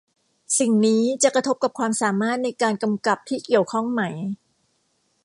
[0.59, 4.01] สิ่งนี้จะกระทบกับความสามารถในการกำกับที่เกี่ยวข้องไหม